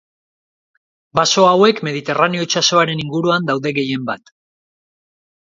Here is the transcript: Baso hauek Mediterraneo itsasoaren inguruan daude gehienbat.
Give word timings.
Baso 1.19 1.43
hauek 1.49 1.81
Mediterraneo 1.87 2.47
itsasoaren 2.47 3.05
inguruan 3.05 3.47
daude 3.53 3.75
gehienbat. 3.81 4.35